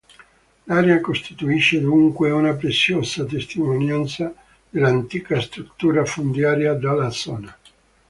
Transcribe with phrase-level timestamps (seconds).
[0.65, 4.33] L'area costituisce dunque una preziosa testimonianza
[4.67, 7.55] dell'antica struttura fondiaria della zona.